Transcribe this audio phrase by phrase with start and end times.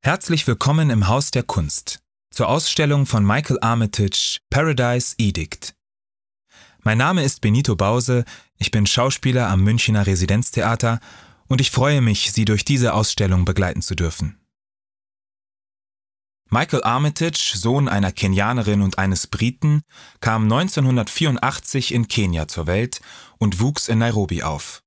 [0.00, 1.98] Herzlich willkommen im Haus der Kunst
[2.30, 5.74] zur Ausstellung von Michael Armitage Paradise Edict.
[6.84, 8.24] Mein Name ist Benito Bause,
[8.58, 11.00] ich bin Schauspieler am Münchner Residenztheater
[11.48, 14.38] und ich freue mich, Sie durch diese Ausstellung begleiten zu dürfen.
[16.48, 19.82] Michael Armitage, Sohn einer Kenianerin und eines Briten,
[20.20, 23.00] kam 1984 in Kenia zur Welt
[23.38, 24.84] und wuchs in Nairobi auf.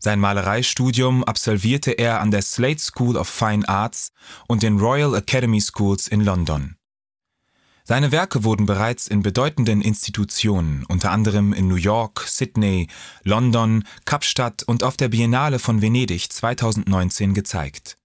[0.00, 4.12] Sein Malereistudium absolvierte er an der Slade School of Fine Arts
[4.46, 6.76] und den Royal Academy Schools in London.
[7.82, 12.86] Seine Werke wurden bereits in bedeutenden Institutionen, unter anderem in New York, Sydney,
[13.24, 17.96] London, Kapstadt und auf der Biennale von Venedig 2019 gezeigt.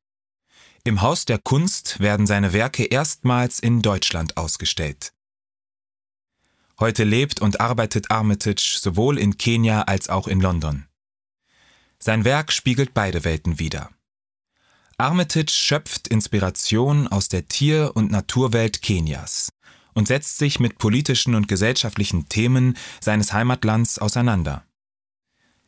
[0.86, 5.14] Im Haus der Kunst werden seine Werke erstmals in Deutschland ausgestellt.
[6.80, 10.88] Heute lebt und arbeitet Armitage sowohl in Kenia als auch in London.
[12.06, 13.90] Sein Werk spiegelt beide Welten wider.
[14.98, 19.54] Armitage schöpft Inspiration aus der Tier- und Naturwelt Kenias
[19.94, 24.66] und setzt sich mit politischen und gesellschaftlichen Themen seines Heimatlands auseinander.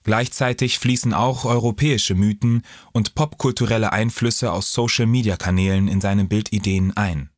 [0.03, 7.29] Gleichzeitig fließen auch europäische Mythen und popkulturelle Einflüsse aus Social-Media-Kanälen in seine Bildideen ein.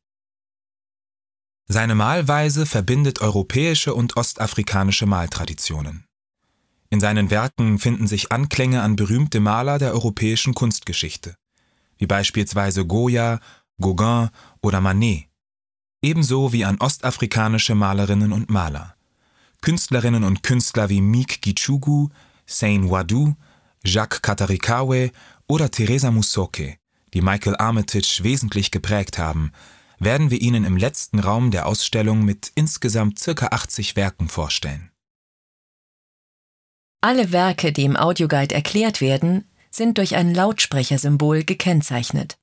[1.68, 6.08] Seine Malweise verbindet europäische und ostafrikanische Maltraditionen.
[6.90, 11.36] In seinen Werken finden sich Anklänge an berühmte Maler der europäischen Kunstgeschichte,
[11.98, 13.40] wie beispielsweise Goya,
[13.80, 14.30] Gauguin
[14.62, 15.26] oder Manet,
[16.02, 18.96] ebenso wie an ostafrikanische Malerinnen und Maler,
[19.62, 22.10] Künstlerinnen und Künstler wie Meek Gichugu,
[22.46, 23.36] Sain Wadu,
[23.84, 25.12] Jacques Katarikawe
[25.48, 26.78] oder Teresa Musoke,
[27.14, 29.52] die Michael Armitage wesentlich geprägt haben,
[30.00, 33.48] werden wir Ihnen im letzten Raum der Ausstellung mit insgesamt ca.
[33.48, 34.92] 80 Werken vorstellen.
[37.02, 42.38] Alle Werke, die im Audioguide erklärt werden, sind durch ein Lautsprechersymbol gekennzeichnet.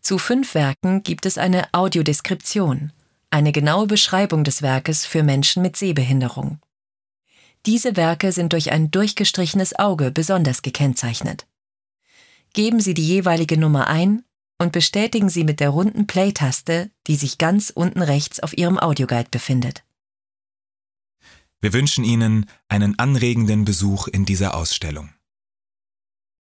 [0.00, 2.92] Zu fünf Werken gibt es eine Audiodeskription,
[3.30, 6.60] eine genaue Beschreibung des Werkes für Menschen mit Sehbehinderung.
[7.66, 11.46] Diese Werke sind durch ein durchgestrichenes Auge besonders gekennzeichnet.
[12.54, 14.24] Geben Sie die jeweilige Nummer ein
[14.58, 19.28] und bestätigen Sie mit der runden Play-Taste, die sich ganz unten rechts auf Ihrem Audioguide
[19.30, 19.84] befindet.
[21.60, 25.10] Wir wünschen Ihnen einen anregenden Besuch in dieser Ausstellung.